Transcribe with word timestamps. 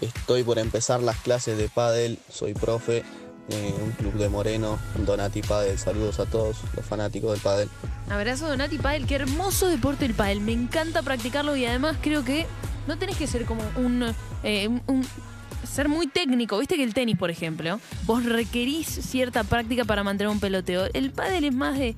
Estoy 0.02 0.44
por 0.44 0.60
empezar 0.60 1.02
las 1.02 1.16
clases 1.20 1.58
de 1.58 1.70
pádel, 1.70 2.20
soy 2.30 2.54
profe 2.54 3.06
en 3.50 3.74
un 3.82 3.92
club 3.92 4.16
de 4.16 4.28
Moreno, 4.28 4.78
Donati 4.98 5.42
Padel. 5.42 5.80
Saludos 5.80 6.20
a 6.20 6.26
todos 6.26 6.58
los 6.76 6.86
fanáticos 6.86 7.32
del 7.32 7.40
pádel. 7.40 7.70
Abrazo 8.10 8.50
Donati 8.50 8.78
Padel, 8.78 9.08
qué 9.08 9.16
hermoso 9.16 9.68
deporte 9.68 10.04
el 10.04 10.16
pádel. 10.16 10.42
Me 10.42 10.52
encanta 10.52 11.02
practicarlo 11.02 11.56
y 11.56 11.66
además 11.66 11.96
creo 12.02 12.26
que 12.26 12.46
no 12.88 13.00
tenés 13.00 13.16
que 13.16 13.28
ser 13.28 13.46
como 13.46 13.64
un, 13.78 14.14
eh, 14.44 14.68
un- 14.68 14.84
un- 14.88 15.08
ser 15.66 15.90
muy 15.90 16.08
técnico. 16.08 16.58
Viste 16.60 16.76
que 16.76 16.84
el 16.84 16.94
tenis, 16.94 17.18
por 17.18 17.30
ejemplo, 17.30 17.80
vos 18.06 18.26
requerís 18.26 18.88
cierta 18.88 19.44
práctica 19.44 19.86
para 19.86 20.04
mantener 20.04 20.32
un 20.32 20.40
peloteo. 20.40 20.88
El 20.94 21.12
pádel 21.12 21.46
es 21.46 21.54
más 21.54 21.78
de 21.78 21.96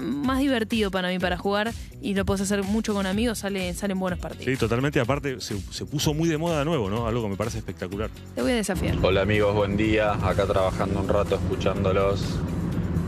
más 0.00 0.40
divertido 0.40 0.90
para 0.90 1.08
mí 1.08 1.18
para 1.18 1.36
jugar 1.36 1.72
y 2.00 2.14
lo 2.14 2.24
podés 2.24 2.42
hacer 2.42 2.62
mucho 2.62 2.94
con 2.94 3.06
amigos, 3.06 3.38
sale, 3.38 3.72
salen 3.74 3.98
buenos 3.98 4.18
partidos. 4.18 4.46
Sí, 4.46 4.56
totalmente. 4.56 5.00
Aparte, 5.00 5.40
se, 5.40 5.58
se 5.70 5.86
puso 5.86 6.14
muy 6.14 6.28
de 6.28 6.38
moda 6.38 6.60
de 6.60 6.64
nuevo, 6.64 6.90
¿no? 6.90 7.06
Algo 7.06 7.22
que 7.22 7.28
me 7.28 7.36
parece 7.36 7.58
espectacular. 7.58 8.10
Te 8.34 8.42
voy 8.42 8.52
a 8.52 8.56
desafiar. 8.56 8.96
Hola 9.02 9.22
amigos, 9.22 9.54
buen 9.54 9.76
día. 9.76 10.12
Acá 10.12 10.46
trabajando 10.46 11.00
un 11.00 11.08
rato 11.08 11.36
escuchándolos. 11.36 12.22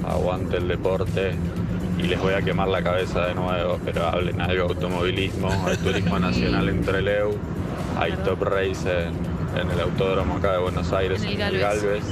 Aguante 0.06 0.56
el 0.56 0.68
deporte. 0.68 1.32
Y 1.98 2.02
les 2.02 2.20
voy 2.20 2.34
a 2.34 2.42
quemar 2.42 2.68
la 2.68 2.82
cabeza 2.82 3.26
de 3.26 3.34
nuevo, 3.34 3.80
pero 3.84 4.06
hablen 4.06 4.40
algo 4.40 4.68
de 4.68 4.74
automovilismo. 4.74 5.50
Hay 5.66 5.76
turismo 5.78 6.18
nacional 6.20 6.68
en 6.68 6.82
Treleu. 6.82 7.36
Hay 7.98 8.12
top 8.24 8.42
race 8.42 9.06
en, 9.06 9.14
en 9.58 9.70
el 9.70 9.80
autódromo 9.80 10.36
acá 10.36 10.52
de 10.52 10.58
Buenos 10.58 10.92
Aires, 10.92 11.22
En 11.22 11.28
el 11.28 11.34
en 11.34 11.40
el 11.42 11.58
Galvez. 11.60 11.82
Galvez. 11.82 12.04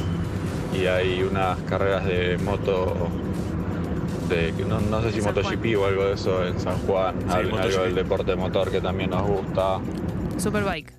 Y 0.74 0.86
hay 0.86 1.22
unas 1.22 1.58
carreras 1.62 2.04
de 2.04 2.38
moto. 2.38 3.08
De, 4.28 4.52
no, 4.66 4.80
no 4.80 5.02
sé 5.02 5.12
si 5.12 5.20
MotoGP 5.20 5.78
o 5.78 5.86
algo 5.86 6.06
de 6.06 6.14
eso 6.14 6.44
en 6.44 6.58
San 6.58 6.76
Juan. 6.78 7.14
Sí, 7.20 7.26
algo 7.30 7.56
MotoGP. 7.56 7.82
del 7.82 7.94
deporte 7.94 8.36
motor 8.36 8.70
que 8.70 8.80
también 8.80 9.10
nos 9.10 9.22
gusta. 9.22 9.78
Superbike. 10.38 10.92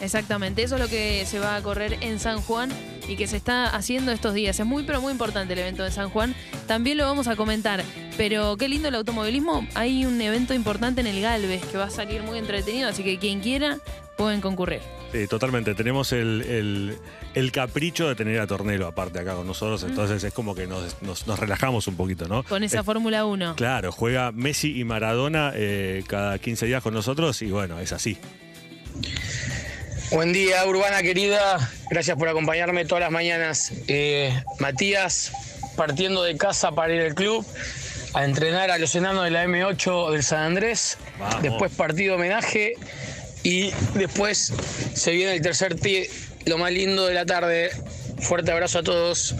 Exactamente, 0.00 0.62
eso 0.62 0.74
es 0.74 0.80
lo 0.80 0.88
que 0.88 1.24
se 1.24 1.38
va 1.38 1.56
a 1.56 1.62
correr 1.62 1.98
en 2.00 2.18
San 2.18 2.40
Juan 2.40 2.70
y 3.06 3.16
que 3.16 3.26
se 3.26 3.36
está 3.36 3.66
haciendo 3.66 4.12
estos 4.12 4.34
días. 4.34 4.58
Es 4.58 4.66
muy, 4.66 4.82
pero 4.82 5.00
muy 5.00 5.12
importante 5.12 5.52
el 5.52 5.60
evento 5.60 5.82
de 5.82 5.90
San 5.90 6.10
Juan. 6.10 6.34
También 6.66 6.98
lo 6.98 7.04
vamos 7.04 7.28
a 7.28 7.36
comentar. 7.36 7.82
Pero 8.16 8.56
qué 8.56 8.68
lindo 8.68 8.88
el 8.88 8.94
automovilismo. 8.96 9.66
Hay 9.74 10.04
un 10.04 10.20
evento 10.20 10.52
importante 10.54 11.00
en 11.00 11.06
el 11.06 11.20
Galvez 11.20 11.64
que 11.66 11.78
va 11.78 11.84
a 11.84 11.90
salir 11.90 12.22
muy 12.22 12.38
entretenido, 12.38 12.88
así 12.88 13.04
que 13.04 13.18
quien 13.18 13.40
quiera 13.40 13.78
pueden 14.16 14.40
concurrir. 14.40 14.80
Sí, 15.14 15.28
totalmente. 15.28 15.76
Tenemos 15.76 16.12
el, 16.12 16.42
el- 16.42 16.98
el 17.34 17.52
capricho 17.52 18.08
de 18.08 18.16
tener 18.16 18.40
a 18.40 18.48
Tornelo 18.48 18.88
aparte 18.88 19.20
acá 19.20 19.34
con 19.36 19.46
nosotros, 19.46 19.84
entonces 19.84 20.24
es 20.24 20.32
como 20.34 20.56
que 20.56 20.66
nos, 20.66 21.00
nos- 21.02 21.28
nos 21.28 21.38
relajamos 21.38 21.86
un 21.86 21.96
poquito, 21.96 22.26
¿no? 22.26 22.42
Con 22.42 22.64
esa 22.64 22.80
Eh, 22.80 22.82
Fórmula 22.82 23.24
1. 23.24 23.54
Claro, 23.54 23.92
juega 23.92 24.32
Messi 24.32 24.76
y 24.76 24.82
Maradona 24.82 25.52
eh, 25.54 26.02
cada 26.08 26.36
15 26.40 26.66
días 26.66 26.82
con 26.82 26.94
nosotros 26.94 27.40
y 27.42 27.50
bueno, 27.52 27.78
es 27.78 27.92
así. 27.92 28.18
Buen 30.10 30.32
día, 30.32 30.66
Urbana 30.66 31.00
querida. 31.02 31.70
Gracias 31.90 32.16
por 32.18 32.28
acompañarme 32.28 32.84
todas 32.84 33.02
las 33.02 33.12
mañanas. 33.12 33.72
Eh, 33.86 34.36
Matías, 34.58 35.30
partiendo 35.76 36.24
de 36.24 36.36
casa 36.36 36.72
para 36.72 36.92
ir 36.92 37.02
al 37.02 37.14
club 37.14 37.46
a 38.14 38.24
entrenar 38.24 38.72
a 38.72 38.78
los 38.78 38.92
enanos 38.96 39.22
de 39.22 39.30
la 39.30 39.44
M8 39.44 40.10
del 40.10 40.24
San 40.24 40.40
Andrés. 40.40 40.98
Vamos. 41.20 41.40
Después 41.42 41.70
partido 41.72 42.16
homenaje 42.16 42.74
y 43.44 43.70
después 43.94 44.52
se 44.94 45.12
viene 45.12 45.34
el 45.36 45.42
tercer 45.42 45.76
tee, 45.76 46.10
lo 46.46 46.58
más 46.58 46.72
lindo 46.72 47.06
de 47.06 47.14
la 47.14 47.24
tarde. 47.24 47.70
Fuerte 48.18 48.50
abrazo 48.50 48.80
a 48.80 48.82
todos. 48.82 49.36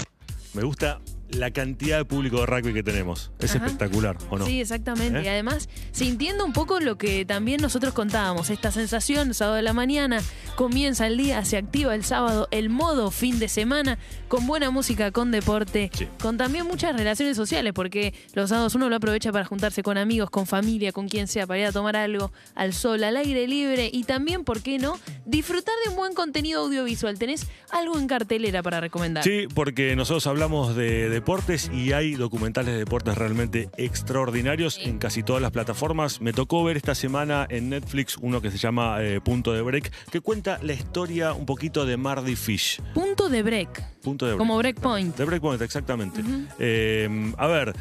Me 0.52 0.62
gusta 0.62 1.00
la 1.36 1.50
cantidad 1.50 1.98
de 1.98 2.04
público 2.04 2.40
de 2.40 2.46
rugby 2.46 2.72
que 2.72 2.82
tenemos. 2.82 3.30
Es 3.38 3.54
Ajá. 3.54 3.66
espectacular, 3.66 4.16
¿o 4.30 4.38
no? 4.38 4.46
Sí, 4.46 4.60
exactamente. 4.60 5.20
¿Eh? 5.20 5.24
Y 5.24 5.28
además, 5.28 5.68
sintiendo 5.92 6.44
un 6.44 6.52
poco 6.52 6.80
lo 6.80 6.96
que 6.98 7.24
también 7.24 7.60
nosotros 7.60 7.92
contábamos, 7.94 8.50
esta 8.50 8.70
sensación, 8.72 9.34
sábado 9.34 9.56
de 9.56 9.62
la 9.62 9.72
mañana, 9.72 10.20
comienza 10.56 11.06
el 11.06 11.16
día, 11.16 11.44
se 11.44 11.56
activa 11.56 11.94
el 11.94 12.04
sábado, 12.04 12.48
el 12.50 12.70
modo 12.70 13.10
fin 13.10 13.38
de 13.38 13.48
semana, 13.48 13.98
con 14.28 14.46
buena 14.46 14.70
música, 14.70 15.10
con 15.10 15.30
deporte, 15.30 15.90
Sí. 15.94 16.08
con 16.20 16.36
también 16.36 16.66
muchas 16.66 16.96
relaciones 16.96 17.36
sociales, 17.36 17.72
porque 17.74 18.14
los 18.34 18.50
sábados 18.50 18.74
uno 18.74 18.88
lo 18.88 18.96
aprovecha 18.96 19.32
para 19.32 19.44
juntarse 19.44 19.82
con 19.82 19.98
amigos, 19.98 20.30
con 20.30 20.46
familia, 20.46 20.92
con 20.92 21.08
quien 21.08 21.26
sea, 21.28 21.46
para 21.46 21.60
ir 21.60 21.66
a 21.66 21.72
tomar 21.72 21.96
algo 21.96 22.32
al 22.54 22.72
sol, 22.72 23.02
al 23.04 23.16
aire 23.16 23.46
libre 23.48 23.90
y 23.92 24.04
también, 24.04 24.44
¿por 24.44 24.62
qué 24.62 24.78
no?, 24.78 24.98
disfrutar 25.26 25.74
de 25.84 25.90
un 25.90 25.96
buen 25.96 26.14
contenido 26.14 26.62
audiovisual. 26.62 27.18
¿Tenés 27.18 27.46
algo 27.70 27.98
en 27.98 28.06
cartelera 28.06 28.62
para 28.62 28.80
recomendar? 28.80 29.24
Sí, 29.24 29.46
porque 29.54 29.96
nosotros 29.96 30.26
hablamos 30.26 30.76
de 30.76 31.08
deportes 31.08 31.70
y 31.72 31.92
hay 31.92 32.14
documentales 32.14 32.74
de 32.74 32.78
deportes 32.78 33.16
realmente 33.16 33.68
extraordinarios 33.76 34.78
en 34.78 34.98
casi 34.98 35.22
todas 35.22 35.42
las 35.42 35.50
plataformas. 35.50 36.20
Me 36.20 36.32
tocó 36.32 36.64
ver 36.64 36.76
esta 36.76 36.94
semana 36.94 37.46
en 37.48 37.70
Netflix 37.70 38.16
uno 38.20 38.40
que 38.40 38.50
se 38.50 38.58
llama 38.58 39.02
eh, 39.02 39.20
Punto 39.20 39.52
de 39.52 39.62
Break, 39.62 39.92
que 40.10 40.20
cuenta 40.20 40.58
la 40.62 40.72
historia 40.72 41.32
un 41.32 41.46
poquito 41.46 41.86
de 41.86 41.96
Mardy 41.96 42.36
Fish. 42.36 42.80
Punto 42.94 43.28
de 43.28 43.42
break. 43.42 44.00
Punto 44.02 44.26
de 44.26 44.32
break. 44.32 44.38
Como 44.38 44.58
breakpoint. 44.58 45.16
De 45.16 45.24
breakpoint, 45.24 45.62
exactamente. 45.62 46.22
Eh, 46.58 47.32
a 47.38 47.46
ver, 47.46 47.74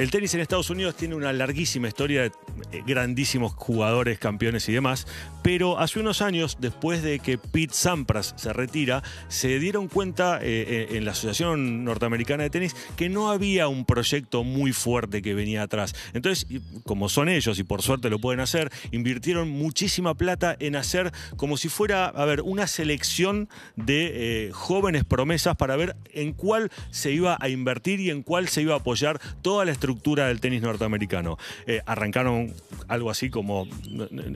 el 0.00 0.10
tenis 0.10 0.32
en 0.32 0.40
Estados 0.40 0.70
Unidos 0.70 0.96
tiene 0.96 1.14
una 1.14 1.30
larguísima 1.30 1.86
historia 1.86 2.22
de 2.22 2.32
eh, 2.72 2.82
grandísimos 2.86 3.52
jugadores, 3.52 4.18
campeones 4.18 4.66
y 4.70 4.72
demás, 4.72 5.06
pero 5.42 5.78
hace 5.78 6.00
unos 6.00 6.22
años, 6.22 6.56
después 6.58 7.02
de 7.02 7.18
que 7.18 7.36
Pete 7.36 7.74
Sampras 7.74 8.32
se 8.38 8.54
retira, 8.54 9.02
se 9.28 9.58
dieron 9.58 9.88
cuenta 9.88 10.38
eh, 10.38 10.88
eh, 10.90 10.96
en 10.96 11.04
la 11.04 11.10
Asociación 11.10 11.84
Norteamericana 11.84 12.44
de 12.44 12.50
Tenis 12.50 12.74
que 12.96 13.10
no 13.10 13.30
había 13.30 13.68
un 13.68 13.84
proyecto 13.84 14.42
muy 14.42 14.72
fuerte 14.72 15.20
que 15.20 15.34
venía 15.34 15.62
atrás. 15.62 15.94
Entonces, 16.14 16.46
como 16.84 17.10
son 17.10 17.28
ellos 17.28 17.58
y 17.58 17.62
por 17.62 17.82
suerte 17.82 18.08
lo 18.08 18.18
pueden 18.18 18.40
hacer, 18.40 18.72
invirtieron 18.92 19.50
muchísima 19.50 20.14
plata 20.14 20.56
en 20.60 20.76
hacer 20.76 21.12
como 21.36 21.58
si 21.58 21.68
fuera, 21.68 22.06
a 22.06 22.24
ver, 22.24 22.40
una 22.40 22.66
selección 22.66 23.50
de 23.76 24.50
jóvenes 24.54 25.04
promesas 25.04 25.56
para 25.56 25.76
ver 25.76 25.94
en 26.14 26.32
cuál 26.32 26.70
se 26.90 27.12
iba 27.12 27.36
a 27.38 27.50
invertir 27.50 28.00
y 28.00 28.08
en 28.08 28.22
cuál 28.22 28.48
se 28.48 28.62
iba 28.62 28.72
a 28.72 28.78
apoyar 28.78 29.20
toda 29.42 29.66
la 29.66 29.72
estructura 29.72 29.89
del 29.94 30.40
tenis 30.40 30.62
norteamericano. 30.62 31.36
Eh, 31.66 31.80
arrancaron 31.86 32.52
algo 32.88 33.10
así 33.10 33.30
como, 33.30 33.66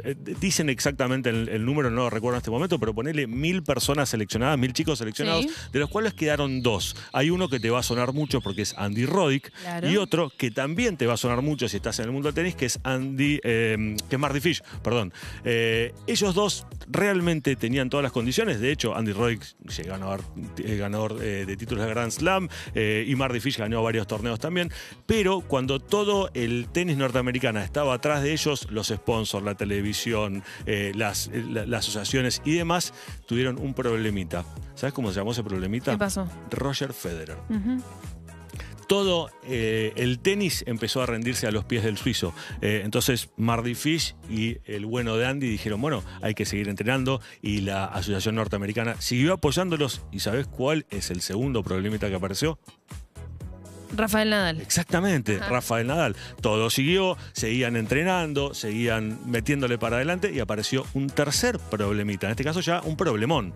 eh, 0.04 0.14
dicen 0.40 0.68
exactamente 0.68 1.30
el, 1.30 1.48
el 1.48 1.64
número, 1.64 1.90
no 1.90 2.02
lo 2.04 2.10
recuerdo 2.10 2.36
en 2.36 2.38
este 2.38 2.50
momento, 2.50 2.78
pero 2.78 2.94
ponele 2.94 3.26
mil 3.26 3.62
personas 3.62 4.08
seleccionadas, 4.08 4.58
mil 4.58 4.72
chicos 4.72 4.98
seleccionados, 4.98 5.44
Sí. 5.44 5.50
de 5.72 5.78
los 5.78 5.88
cuales 5.90 6.14
quedaron 6.14 6.62
dos. 6.62 6.96
Hay 7.12 7.30
uno 7.30 7.48
que 7.48 7.60
te 7.60 7.70
va 7.70 7.80
a 7.80 7.82
sonar 7.82 8.12
mucho 8.12 8.40
porque 8.40 8.62
es 8.62 8.74
Andy 8.78 9.06
Roddick 9.06 9.52
Claro. 9.62 9.90
y 9.90 9.96
otro 9.96 10.30
que 10.36 10.50
también 10.50 10.96
te 10.96 11.06
va 11.06 11.14
a 11.14 11.16
sonar 11.16 11.42
mucho 11.42 11.68
si 11.68 11.76
estás 11.76 11.98
en 11.98 12.06
el 12.06 12.12
mundo 12.12 12.28
del 12.28 12.34
tenis, 12.34 12.54
que 12.54 12.66
es 12.66 12.78
Andy, 12.84 13.40
eh, 13.42 13.96
que 14.08 14.16
es 14.16 14.20
Marty 14.20 14.40
Fish, 14.40 14.62
perdón. 14.82 15.12
Eh, 15.44 15.92
ellos 16.06 16.34
dos 16.34 16.66
realmente 16.88 17.56
tenían 17.56 17.90
todas 17.90 18.02
las 18.02 18.12
condiciones. 18.12 18.60
De 18.60 18.70
hecho, 18.72 18.94
Andy 18.96 19.12
Roddick 19.12 19.42
llegó 19.76 19.90
ganador, 19.90 20.22
ganador 20.56 21.18
eh, 21.22 21.44
de 21.46 21.56
títulos 21.56 21.84
de 21.84 21.90
Grand 21.90 22.10
Slam 22.10 22.48
eh, 22.74 23.04
y 23.06 23.14
Marty 23.16 23.40
Fish 23.40 23.58
ganó 23.58 23.82
varios 23.82 24.06
torneos 24.06 24.38
también. 24.40 24.70
Pero 25.06 25.40
cuando 25.40 25.80
todo 25.80 26.30
el 26.34 26.68
tenis 26.72 26.96
norteamericano 26.96 27.60
estaba 27.60 27.94
atrás 27.94 28.22
de 28.22 28.32
ellos, 28.32 28.66
los 28.70 28.88
sponsors, 28.88 29.44
la 29.44 29.54
televisión, 29.54 30.42
eh, 30.66 30.92
las, 30.94 31.30
la- 31.32 31.66
las 31.66 31.80
asociaciones 31.84 32.42
y 32.44 32.54
demás, 32.54 32.92
tuvieron 33.26 33.58
un 33.58 33.74
problemita. 33.74 34.44
¿Sabes 34.74 34.92
cómo 34.92 35.10
se 35.10 35.20
llamó 35.20 35.32
ese 35.32 35.42
problemita? 35.44 35.92
¿Qué 35.92 35.98
pasó? 35.98 36.28
Roger 36.50 36.92
Federer 36.92 37.36
Ujú. 37.48 37.82
Todo 38.86 39.30
eh, 39.44 39.92
el 39.96 40.18
tenis 40.18 40.64
empezó 40.66 41.02
a 41.02 41.06
rendirse 41.06 41.46
a 41.46 41.50
los 41.50 41.64
pies 41.64 41.84
del 41.84 41.96
suizo. 41.96 42.34
Eh, 42.60 42.82
entonces 42.84 43.30
Marty 43.36 43.74
Fish 43.74 44.14
y 44.28 44.58
el 44.64 44.86
bueno 44.86 45.16
de 45.16 45.26
Andy 45.26 45.48
dijeron, 45.48 45.80
bueno, 45.80 46.02
hay 46.22 46.34
que 46.34 46.46
seguir 46.46 46.68
entrenando 46.68 47.20
y 47.42 47.60
la 47.60 47.84
Asociación 47.86 48.36
Norteamericana 48.36 49.00
siguió 49.00 49.34
apoyándolos. 49.34 50.02
¿Y 50.12 50.20
sabes 50.20 50.46
cuál 50.46 50.86
es 50.90 51.10
el 51.10 51.20
segundo 51.20 51.62
problemita 51.62 52.08
que 52.08 52.14
apareció? 52.14 52.58
Rafael 53.96 54.30
Nadal. 54.30 54.60
Exactamente, 54.60 55.36
Ajá. 55.36 55.48
Rafael 55.48 55.86
Nadal. 55.86 56.16
Todo 56.40 56.70
siguió, 56.70 57.16
seguían 57.32 57.76
entrenando, 57.76 58.54
seguían 58.54 59.18
metiéndole 59.26 59.78
para 59.78 59.96
adelante 59.96 60.32
y 60.32 60.40
apareció 60.40 60.84
un 60.94 61.08
tercer 61.08 61.58
problemita, 61.58 62.26
en 62.26 62.32
este 62.32 62.44
caso 62.44 62.60
ya 62.60 62.80
un 62.82 62.96
problemón. 62.96 63.52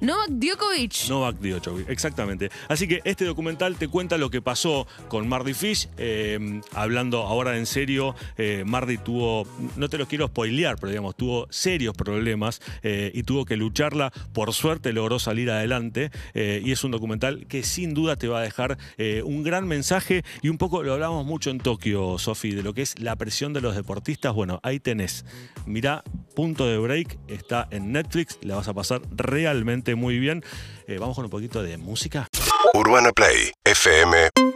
Novak 0.00 0.30
Djokovic. 0.30 1.08
Novak 1.10 1.36
Djokovic, 1.40 1.90
exactamente. 1.90 2.50
Así 2.68 2.88
que 2.88 3.02
este 3.04 3.26
documental 3.26 3.76
te 3.76 3.86
cuenta 3.86 4.16
lo 4.16 4.30
que 4.30 4.40
pasó 4.40 4.86
con 5.08 5.28
Marty 5.28 5.52
Fish. 5.52 5.88
Eh, 5.98 6.60
hablando 6.72 7.18
ahora 7.18 7.58
en 7.58 7.66
serio, 7.66 8.14
eh, 8.38 8.64
Marty 8.66 8.96
tuvo, 8.96 9.46
no 9.76 9.90
te 9.90 9.98
lo 9.98 10.06
quiero 10.06 10.28
spoilear, 10.28 10.76
pero 10.76 10.88
digamos, 10.88 11.16
tuvo 11.16 11.46
serios 11.50 11.94
problemas 11.94 12.62
eh, 12.82 13.10
y 13.14 13.24
tuvo 13.24 13.44
que 13.44 13.56
lucharla. 13.56 14.10
Por 14.32 14.54
suerte 14.54 14.94
logró 14.94 15.18
salir 15.18 15.50
adelante 15.50 16.10
y 16.34 16.72
es 16.72 16.82
un 16.84 16.92
documental 16.92 17.46
que 17.46 17.62
sin 17.62 17.92
duda 17.92 18.16
te 18.16 18.28
va 18.28 18.40
a 18.40 18.42
dejar 18.42 18.78
un 19.24 19.42
gran 19.42 19.66
mensaje 19.66 20.24
y 20.42 20.48
un 20.48 20.58
poco 20.58 20.82
lo 20.82 20.94
hablamos 20.94 21.26
mucho 21.26 21.50
en 21.50 21.58
Tokio, 21.58 22.18
Sofi, 22.18 22.52
de 22.52 22.62
lo 22.62 22.72
que 22.72 22.82
es 22.82 22.98
la 22.98 23.16
presión 23.16 23.52
de 23.52 23.60
los 23.60 23.74
deportistas. 23.74 24.32
Bueno, 24.34 24.60
ahí 24.62 24.80
tenés. 24.80 25.24
Mirá, 25.66 26.02
punto 26.34 26.66
de 26.66 26.78
break, 26.78 27.18
está 27.28 27.68
en 27.70 27.92
Netflix, 27.92 28.38
la 28.42 28.56
vas 28.56 28.68
a 28.68 28.74
pasar 28.74 29.02
realmente 29.10 29.89
muy 29.94 30.18
bien. 30.18 30.44
Eh, 30.86 30.98
vamos 30.98 31.16
con 31.16 31.24
un 31.24 31.30
poquito 31.30 31.62
de 31.62 31.76
música. 31.76 32.26
UrbanaPlayFM.com 32.74 32.74
UrbanaPlayFM.com 32.74 34.49